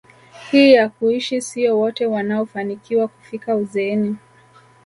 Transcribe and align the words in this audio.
hii 0.51 0.73
ya 0.73 0.89
kuishi 0.89 1.41
sio 1.41 1.79
wote 1.79 2.05
wanaofanikiwa 2.05 3.07
kufika 3.07 3.55
uzeeni 3.55 4.17